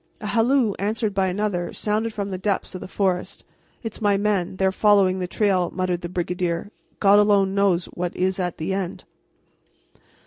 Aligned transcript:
A 0.19 0.25
halloo, 0.25 0.73
answered 0.79 1.13
by 1.13 1.27
another, 1.27 1.71
sounded 1.73 2.11
from 2.11 2.29
the 2.29 2.39
depths 2.39 2.73
of 2.73 2.81
the 2.81 2.87
forest. 2.87 3.45
"It's 3.83 4.01
my 4.01 4.17
men; 4.17 4.55
they 4.55 4.65
are 4.65 4.71
following 4.71 5.19
the 5.19 5.27
trail," 5.27 5.69
muttered 5.71 6.01
the 6.01 6.09
brigadier. 6.09 6.71
"God 6.99 7.19
alone 7.19 7.53
knows 7.53 7.85
what 7.85 8.15
is 8.15 8.39
at 8.39 8.57
the 8.57 8.73
end!" 8.73 9.03